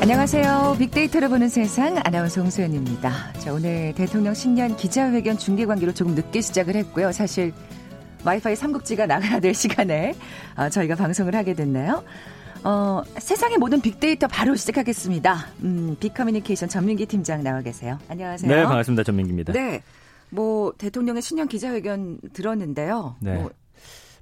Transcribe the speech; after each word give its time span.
안녕하세요. 0.00 0.76
빅데이터를 0.78 1.28
보는 1.28 1.50
세상 1.50 1.98
아나운서 2.02 2.40
홍소연입니다. 2.40 3.34
자, 3.34 3.52
오늘 3.52 3.94
대통령 3.94 4.32
신년 4.32 4.74
기자회견 4.74 5.36
중계 5.36 5.66
관계로 5.66 5.92
조금 5.92 6.14
늦게 6.14 6.40
시작을 6.40 6.74
했고요. 6.74 7.12
사실 7.12 7.52
와이파이 8.24 8.56
삼국지가 8.56 9.04
나가야 9.04 9.40
될 9.40 9.52
시간에 9.52 10.14
어, 10.56 10.70
저희가 10.70 10.94
방송을 10.94 11.34
하게 11.34 11.52
됐나요? 11.52 12.02
어, 12.64 13.02
세상의 13.18 13.58
모든 13.58 13.82
빅데이터 13.82 14.26
바로 14.26 14.56
시작하겠습니다. 14.56 15.46
음, 15.64 15.94
빅커뮤니케이션 16.00 16.70
전민기 16.70 17.04
팀장 17.04 17.42
나와 17.42 17.60
계세요. 17.60 17.98
안녕하세요. 18.08 18.50
네, 18.50 18.62
반갑습니다. 18.64 19.02
전민기입니다. 19.02 19.52
네. 19.52 19.82
뭐 20.30 20.72
대통령의 20.78 21.20
신년 21.20 21.46
기자회견 21.46 22.20
들었는데요. 22.32 23.16
네. 23.20 23.34
뭐 23.34 23.50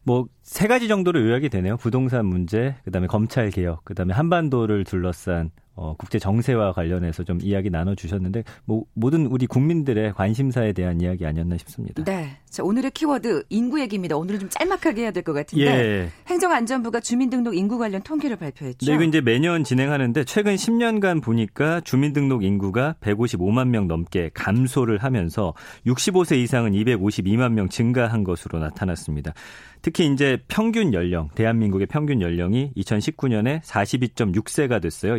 뭐세 0.03 0.67
가지 0.67 0.89
정도로 0.89 1.21
요약이 1.21 1.51
되네요. 1.51 1.77
부동산 1.77 2.27
문제, 2.27 2.77
그다음에 2.85 3.07
검찰 3.07 3.51
개혁, 3.51 3.85
그다음에 3.85 4.15
한반도를 4.15 4.85
둘러싼 4.85 5.51
어, 5.81 5.95
국제 5.97 6.19
정세와 6.19 6.73
관련해서 6.73 7.23
좀 7.23 7.39
이야기 7.41 7.71
나눠 7.71 7.95
주셨는데 7.95 8.43
뭐 8.65 8.85
모든 8.95 9.27
우리 9.27 9.47
국민들의 9.47 10.13
관심사에 10.15 10.73
대한 10.73 11.01
이야기 11.01 11.25
아니었나 11.25 11.57
싶습니다. 11.59 12.03
네. 12.03 12.37
자, 12.51 12.65
오늘의 12.65 12.91
키워드 12.91 13.45
인구 13.51 13.81
얘기입니다. 13.81 14.17
오늘은 14.17 14.41
좀 14.41 14.49
짤막하게 14.49 15.03
해야 15.03 15.11
될 15.13 15.23
것 15.23 15.33
같은데 15.35 15.65
예. 15.67 16.09
행정안전부가 16.27 17.01
주민등록 17.01 17.55
인구 17.57 17.77
관련 17.79 18.03
통계를 18.03 18.37
발표했죠. 18.37 18.87
네, 18.87 18.95
이거 18.95 19.05
이제 19.05 19.21
매년 19.21 19.63
진행하는데 19.63 20.25
최근 20.25 20.55
10년간 20.55 21.23
보니까 21.23 21.81
주민등록 21.83 22.43
인구가 22.45 22.97
155만 23.01 23.69
명 23.69 23.87
넘게 23.89 24.31
감소를 24.35 24.99
하면서 24.99 25.55
65세 25.87 26.39
이상은 26.39 26.73
252만 26.73 27.53
명 27.53 27.69
증가한 27.69 28.25
것으로 28.25 28.59
나타났습니다. 28.59 29.35
특히 29.83 30.07
이제 30.13 30.39
평균 30.49 30.93
연령, 30.95 31.29
대한민국의 31.35 31.87
평균 31.87 32.21
연령이 32.21 32.73
2019년에 32.77 33.61
42.6세가 33.63 34.81
됐어요. 34.83 35.17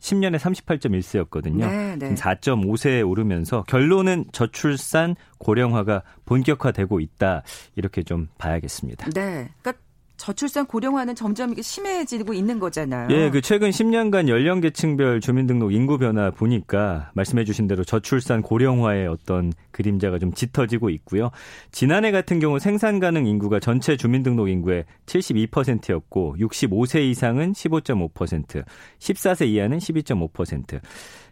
2010년에 0.00 0.38
38.1세였거든요. 0.38 1.68
네, 1.68 1.96
네. 1.96 2.14
지금 2.14 2.14
4.5세에 2.14 3.08
오르면서 3.08 3.64
결론은 3.64 4.24
저출산 4.32 5.16
고령화가 5.38 6.02
본격화되고 6.24 7.00
있다. 7.00 7.42
이렇게 7.76 8.02
좀 8.02 8.28
봐야겠습니다. 8.38 9.10
네. 9.10 9.50
그러니까 9.60 9.87
저출산 10.18 10.66
고령화는 10.66 11.14
점점 11.14 11.52
이게 11.52 11.62
심해지고 11.62 12.34
있는 12.34 12.58
거잖아요. 12.58 13.08
예, 13.10 13.30
그 13.30 13.40
최근 13.40 13.70
10년간 13.70 14.28
연령 14.28 14.60
계층별 14.60 15.20
주민등록 15.20 15.72
인구 15.72 15.96
변화 15.96 16.30
보니까 16.30 17.10
말씀해 17.14 17.44
주신 17.44 17.68
대로 17.68 17.84
저출산 17.84 18.42
고령화의 18.42 19.06
어떤 19.06 19.52
그림자가 19.70 20.18
좀 20.18 20.32
짙어지고 20.34 20.90
있고요. 20.90 21.30
지난해 21.70 22.10
같은 22.10 22.40
경우 22.40 22.58
생산 22.58 22.98
가능 22.98 23.26
인구가 23.26 23.60
전체 23.60 23.96
주민등록 23.96 24.48
인구의 24.50 24.84
72%였고 25.06 26.36
65세 26.38 27.08
이상은 27.08 27.52
15.5%, 27.52 28.64
14세 28.98 29.46
이하는 29.46 29.78
12.5%. 29.78 30.80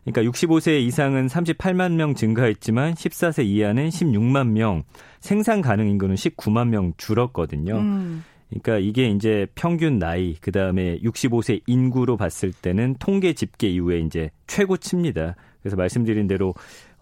그러니까 0.04 0.30
65세 0.30 0.80
이상은 0.82 1.26
38만 1.26 1.94
명 1.94 2.14
증가했지만 2.14 2.94
14세 2.94 3.44
이하는 3.44 3.88
16만 3.88 4.50
명, 4.50 4.84
생산 5.18 5.60
가능 5.60 5.88
인구는 5.88 6.14
19만 6.14 6.68
명 6.68 6.92
줄었거든요. 6.96 7.78
음. 7.78 8.22
그러니까 8.48 8.78
이게 8.78 9.08
이제 9.08 9.46
평균 9.54 9.98
나이 9.98 10.34
그다음에 10.34 10.98
65세 11.00 11.62
인구로 11.66 12.16
봤을 12.16 12.52
때는 12.52 12.96
통계 12.98 13.32
집계 13.32 13.68
이후에 13.68 13.98
이제 14.00 14.30
최고치입니다. 14.46 15.34
그래서 15.60 15.76
말씀드린 15.76 16.26
대로 16.28 16.54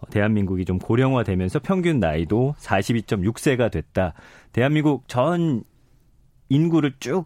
대한민국이 0.09 0.65
좀 0.65 0.79
고령화되면서 0.79 1.59
평균 1.59 1.99
나이도 1.99 2.55
42.6세가 2.57 3.71
됐다. 3.71 4.13
대한민국 4.53 5.07
전 5.07 5.63
인구를 6.49 6.93
쭉 6.99 7.25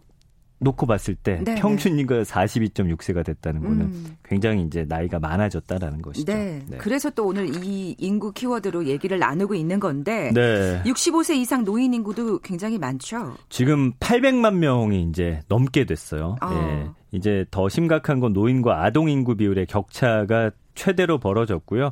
놓고 0.60 0.86
봤을 0.86 1.14
때 1.14 1.40
네, 1.42 1.54
평균 1.56 1.98
인구가 1.98 2.22
42.6세가 2.22 3.24
됐다는 3.24 3.62
거는 3.62 3.80
음. 3.80 4.16
굉장히 4.24 4.62
이제 4.62 4.84
나이가 4.86 5.18
많아졌다라는 5.18 6.02
것이죠. 6.02 6.32
네. 6.32 6.62
그래서 6.78 7.08
또 7.10 7.26
오늘 7.26 7.48
이 7.64 7.96
인구 7.98 8.32
키워드로 8.32 8.84
얘기를 8.84 9.18
나누고 9.18 9.54
있는 9.54 9.80
건데 9.80 10.30
네. 10.34 10.82
65세 10.84 11.36
이상 11.36 11.64
노인 11.64 11.94
인구도 11.94 12.40
굉장히 12.40 12.78
많죠. 12.78 13.36
지금 13.48 13.92
800만 13.94 14.56
명이 14.56 15.02
이제 15.08 15.40
넘게 15.48 15.86
됐어요. 15.86 16.36
아. 16.40 16.54
예. 16.54 16.90
이제 17.12 17.44
더 17.50 17.68
심각한 17.68 18.20
건 18.20 18.32
노인과 18.32 18.84
아동 18.84 19.08
인구 19.08 19.36
비율의 19.36 19.66
격차가 19.66 20.50
최대로 20.74 21.18
벌어졌고요. 21.18 21.90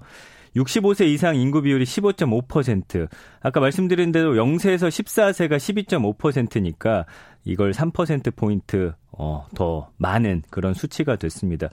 65세 0.58 1.06
이상 1.06 1.36
인구 1.36 1.62
비율이 1.62 1.84
15.5%. 1.84 3.08
아까 3.40 3.60
말씀드린 3.60 4.12
대로 4.12 4.34
0세에서 4.34 4.88
14세가 4.88 5.56
12.5%니까 5.56 7.06
이걸 7.44 7.72
3%포인트 7.72 8.92
어, 9.12 9.46
더 9.54 9.90
많은 9.96 10.42
그런 10.50 10.74
수치가 10.74 11.16
됐습니다. 11.16 11.68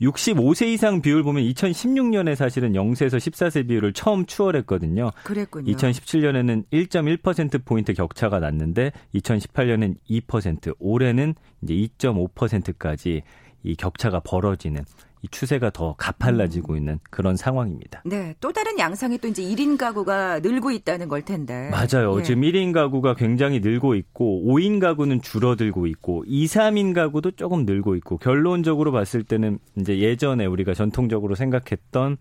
65세 0.00 0.66
이상 0.68 1.00
비율 1.00 1.22
보면 1.22 1.44
2016년에 1.44 2.34
사실은 2.34 2.72
0세에서 2.72 3.18
14세 3.18 3.68
비율을 3.68 3.92
처음 3.92 4.26
추월했거든요. 4.26 5.10
그랬군요. 5.24 5.72
2017년에는 5.72 6.64
1.1%포인트 6.72 7.92
격차가 7.94 8.40
났는데 8.40 8.92
2018년엔 9.14 9.96
2%, 10.08 10.74
올해는 10.78 11.34
이제 11.62 11.74
2.5%까지 11.74 13.22
이 13.64 13.74
격차가 13.76 14.20
벌어지는 14.20 14.84
이 15.22 15.28
추세가 15.28 15.70
더 15.70 15.94
가팔라지고 15.96 16.76
있는 16.76 16.98
그런 17.10 17.36
상황입니다. 17.36 18.02
네. 18.04 18.34
또 18.40 18.52
다른 18.52 18.78
양상이 18.78 19.18
또 19.18 19.28
이제 19.28 19.42
1인 19.42 19.76
가구가 19.76 20.40
늘고 20.40 20.70
있다는 20.70 21.08
걸 21.08 21.22
텐데. 21.22 21.70
맞아요. 21.70 22.18
예. 22.18 22.22
지금 22.22 22.42
1인 22.42 22.72
가구가 22.72 23.14
굉장히 23.14 23.60
늘고 23.60 23.94
있고 23.94 24.44
5인 24.46 24.80
가구는 24.80 25.22
줄어들고 25.22 25.86
있고 25.86 26.24
2, 26.26 26.46
3인 26.46 26.94
가구도 26.94 27.32
조금 27.32 27.64
늘고 27.64 27.96
있고 27.96 28.18
결론적으로 28.18 28.92
봤을 28.92 29.24
때는 29.24 29.58
이제 29.76 29.98
예전에 29.98 30.46
우리가 30.46 30.74
전통적으로 30.74 31.34
생각했던 31.34 32.16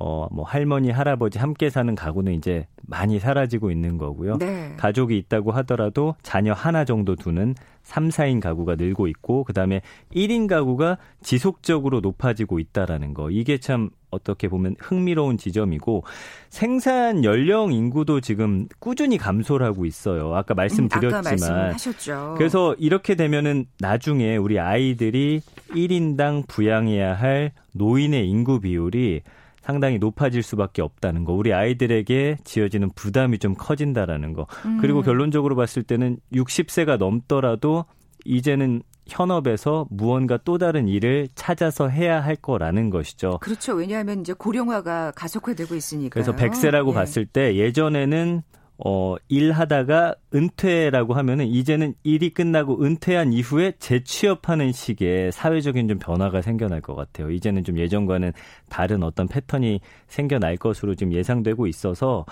어, 0.00 0.28
뭐, 0.30 0.44
할머니, 0.44 0.90
할아버지 0.90 1.40
함께 1.40 1.70
사는 1.70 1.92
가구는 1.94 2.34
이제 2.34 2.68
많이 2.86 3.18
사라지고 3.18 3.72
있는 3.72 3.98
거고요. 3.98 4.38
네. 4.38 4.74
가족이 4.76 5.18
있다고 5.18 5.50
하더라도 5.50 6.14
자녀 6.22 6.52
하나 6.52 6.84
정도 6.84 7.16
두는 7.16 7.56
3, 7.82 8.08
4인 8.08 8.40
가구가 8.40 8.76
늘고 8.76 9.08
있고, 9.08 9.42
그 9.42 9.52
다음에 9.52 9.80
1인 10.14 10.46
가구가 10.46 10.98
지속적으로 11.20 11.98
높아지고 12.00 12.60
있다라는 12.60 13.12
거. 13.12 13.30
이게 13.30 13.58
참 13.58 13.90
어떻게 14.10 14.46
보면 14.46 14.76
흥미로운 14.78 15.36
지점이고, 15.36 16.04
생산 16.48 17.24
연령 17.24 17.72
인구도 17.72 18.20
지금 18.20 18.68
꾸준히 18.78 19.18
감소를 19.18 19.66
하고 19.66 19.84
있어요. 19.84 20.32
아까 20.36 20.54
음, 20.54 20.56
말씀드렸지만. 20.56 21.14
아까 21.14 21.28
말씀하셨죠. 21.28 22.34
그래서 22.38 22.76
이렇게 22.78 23.16
되면은 23.16 23.66
나중에 23.80 24.36
우리 24.36 24.60
아이들이 24.60 25.40
1인당 25.70 26.46
부양해야 26.46 27.14
할 27.14 27.50
노인의 27.72 28.28
인구 28.28 28.60
비율이 28.60 29.22
상당히 29.68 29.98
높아질 29.98 30.42
수밖에 30.42 30.80
없다는 30.80 31.24
거. 31.24 31.34
우리 31.34 31.52
아이들에게 31.52 32.38
지어지는 32.42 32.88
부담이 32.94 33.38
좀 33.38 33.54
커진다라는 33.54 34.32
거. 34.32 34.46
음. 34.64 34.78
그리고 34.80 35.02
결론적으로 35.02 35.56
봤을 35.56 35.82
때는 35.82 36.16
60세가 36.32 36.96
넘더라도 36.96 37.84
이제는 38.24 38.82
현업에서 39.06 39.86
무언가 39.90 40.38
또 40.38 40.56
다른 40.56 40.88
일을 40.88 41.28
찾아서 41.34 41.88
해야 41.88 42.18
할 42.18 42.34
거라는 42.34 42.88
것이죠. 42.88 43.40
그렇죠. 43.42 43.74
왜냐하면 43.74 44.22
이제 44.22 44.32
고령화가 44.32 45.12
가속화되고 45.14 45.74
있으니까. 45.74 46.14
그래서 46.14 46.34
100세라고 46.34 46.94
봤을 46.94 47.26
때 47.26 47.54
예전에는 47.56 48.42
어, 48.84 49.16
일하다가 49.28 50.14
은퇴라고 50.32 51.14
하면은 51.14 51.46
이제는 51.46 51.94
일이 52.04 52.30
끝나고 52.30 52.84
은퇴한 52.84 53.32
이후에 53.32 53.72
재취업하는 53.78 54.70
식의 54.70 55.32
사회적인 55.32 55.88
좀 55.88 55.98
변화가 55.98 56.42
생겨날 56.42 56.80
것 56.80 56.94
같아요. 56.94 57.30
이제는 57.30 57.64
좀 57.64 57.76
예전과는 57.78 58.32
다른 58.68 59.02
어떤 59.02 59.26
패턴이 59.26 59.80
생겨날 60.06 60.56
것으로 60.56 60.94
지금 60.94 61.12
예상되고 61.12 61.66
있어서 61.66 62.24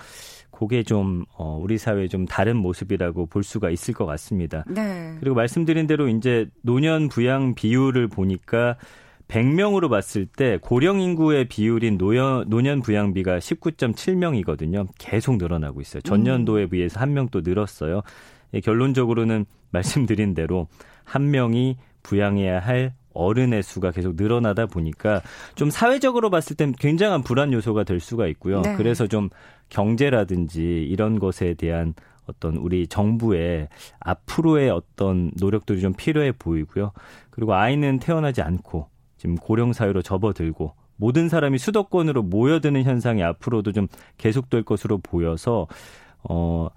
그게 0.49 0.83
좀, 0.83 1.25
어, 1.35 1.59
우리 1.61 1.77
사회의 1.77 2.09
좀 2.09 2.25
다른 2.25 2.57
모습이라고 2.57 3.27
볼 3.27 3.43
수가 3.43 3.69
있을 3.69 3.93
것 3.93 4.05
같습니다. 4.05 4.63
네. 4.67 5.15
그리고 5.19 5.35
말씀드린 5.35 5.85
대로 5.85 6.07
이제 6.07 6.47
노년 6.61 7.09
부양 7.09 7.53
비율을 7.53 8.07
보니까 8.07 8.77
100명으로 9.27 9.89
봤을 9.89 10.25
때 10.25 10.57
고령 10.61 11.01
인구의 11.01 11.47
비율인 11.49 11.97
노년, 11.97 12.45
노년 12.49 12.81
부양비가 12.81 13.39
19.7명이거든요. 13.39 14.87
계속 14.97 15.37
늘어나고 15.37 15.81
있어요. 15.81 16.01
전년도에 16.01 16.67
비해서 16.67 16.99
한 16.99 17.11
명 17.13 17.27
또 17.29 17.41
늘었어요. 17.41 18.01
예, 18.53 18.61
결론적으로는 18.61 19.45
말씀드린 19.71 20.33
대로 20.33 20.67
한 21.03 21.29
명이 21.31 21.77
부양해야 22.03 22.59
할 22.59 22.93
어른의 23.13 23.63
수가 23.63 23.91
계속 23.91 24.15
늘어나다 24.15 24.67
보니까 24.67 25.21
좀 25.55 25.69
사회적으로 25.71 26.29
봤을 26.29 26.55
땐 26.55 26.71
굉장한 26.71 27.23
불안 27.23 27.51
요소가 27.51 27.83
될 27.83 27.99
수가 27.99 28.27
있고요. 28.27 28.61
네. 28.61 28.75
그래서 28.75 29.07
좀 29.07 29.29
경제라든지 29.69 30.61
이런 30.89 31.19
것에 31.19 31.53
대한 31.55 31.93
어떤 32.27 32.57
우리 32.57 32.87
정부의 32.87 33.69
앞으로의 33.99 34.69
어떤 34.69 35.31
노력들이 35.39 35.81
좀 35.81 35.93
필요해 35.93 36.33
보이고요. 36.33 36.91
그리고 37.31 37.55
아이는 37.55 37.99
태어나지 37.99 38.41
않고 38.41 38.87
지금 39.17 39.35
고령 39.35 39.73
사회로 39.73 40.01
접어들고 40.01 40.73
모든 40.95 41.29
사람이 41.29 41.57
수도권으로 41.57 42.23
모여드는 42.23 42.83
현상이 42.83 43.21
앞으로도 43.23 43.71
좀 43.71 43.87
계속될 44.17 44.63
것으로 44.63 44.97
보여서 44.99 45.67
어 46.23 46.69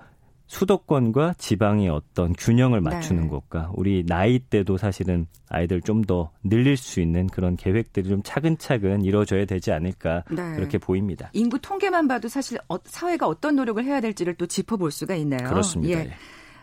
수도권과 0.47 1.35
지방의 1.39 1.89
어떤 1.91 2.33
균형을 2.33 2.81
맞추는 2.81 3.23
네. 3.25 3.29
것과 3.29 3.71
우리 3.75 4.05
나이 4.05 4.41
때도 4.41 4.77
사실은 4.79 5.27
아이들 5.49 5.81
좀 5.81 6.01
더 6.03 6.31
늘릴 6.43 6.77
수 6.77 7.01
있는 7.01 7.27
그런 7.29 7.57
계획들이 7.57 8.09
좀 8.09 8.21
차근차근 8.25 9.05
이루어져야 9.05 9.45
되지 9.45 9.71
않을까 9.71 10.25
네. 10.31 10.57
그렇게 10.57 10.79
보입니다. 10.79 11.31
인구 11.35 11.59
통계만 11.61 12.09
봐도 12.09 12.27
사실 12.27 12.59
어- 12.69 12.79
사회가 12.83 13.29
어떤 13.29 13.55
노력을 13.55 13.85
해야 13.85 14.01
될지를 14.01 14.35
또 14.35 14.47
짚어볼 14.47 14.91
수가 14.91 15.15
있네요. 15.17 15.47
그렇습니다. 15.49 16.01
예. 16.01 16.11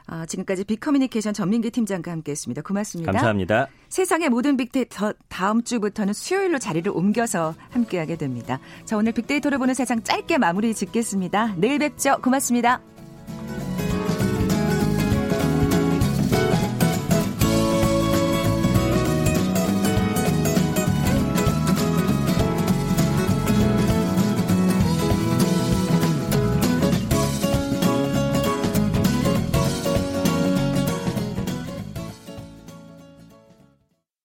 아, 0.07 0.25
지금까지 0.25 0.63
빅커뮤니케이션 0.63 1.33
전민기 1.33 1.69
팀장과 1.69 2.11
함께했습니다. 2.11 2.61
고맙습니다. 2.61 3.11
감사합니다. 3.11 3.67
세상의 3.89 4.29
모든 4.29 4.57
빅데이터 4.57 5.13
다음 5.27 5.63
주부터는 5.63 6.13
수요일로 6.13 6.59
자리를 6.59 6.89
옮겨서 6.91 7.53
함께하게 7.69 8.15
됩니다. 8.17 8.59
자 8.85 8.97
오늘 8.97 9.11
빅데이터를 9.11 9.57
보는 9.57 9.73
세상 9.73 10.01
짧게 10.01 10.37
마무리 10.37 10.73
짓겠습니다. 10.73 11.55
내일 11.57 11.79
뵙죠. 11.79 12.17
고맙습니다. 12.21 12.96